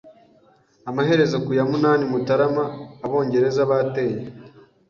[0.89, 2.65] Amaherezo, ku ya munani Mutarama,
[3.05, 4.17] Abongereza bateye.